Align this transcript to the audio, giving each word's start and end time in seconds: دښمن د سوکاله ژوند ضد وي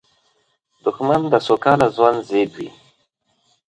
دښمن 0.83 1.21
د 1.31 1.35
سوکاله 1.47 1.87
ژوند 1.95 2.19
ضد 2.29 2.51
وي 2.57 2.69